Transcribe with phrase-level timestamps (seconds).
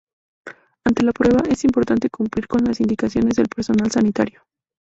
[0.83, 4.41] Ante la prueba, es importante cumplir con las indicaciones del personal sanitario.